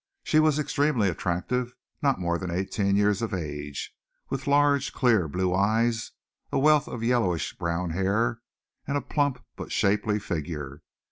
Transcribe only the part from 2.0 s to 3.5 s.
not more than eighteen years of